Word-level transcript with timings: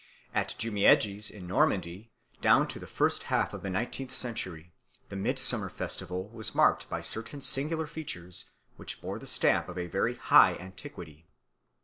At 0.33 0.55
Jumièges 0.57 1.29
in 1.29 1.45
Normandy, 1.45 2.09
down 2.41 2.67
to 2.69 2.79
the 2.79 2.87
first 2.87 3.25
half 3.25 3.53
of 3.53 3.61
the 3.61 3.69
nineteenth 3.69 4.11
century, 4.11 4.73
the 5.09 5.15
midsummer 5.15 5.69
festival 5.69 6.27
was 6.29 6.55
marked 6.55 6.89
by 6.89 7.01
certain 7.01 7.39
singular 7.39 7.85
features 7.85 8.49
which 8.77 8.99
bore 8.99 9.19
the 9.19 9.27
stamp 9.27 9.69
of 9.69 9.77
a 9.77 9.85
very 9.85 10.15
high 10.15 10.55
antiquity. 10.55 11.27